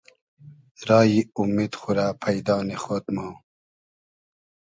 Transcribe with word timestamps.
رایی 0.87 1.19
اومید 1.37 1.73
خو 1.79 1.89
رۂ 1.97 2.07
پݷدا 2.21 2.57
نی 2.67 2.77
خۉد 2.83 3.05
مۉ 3.15 3.29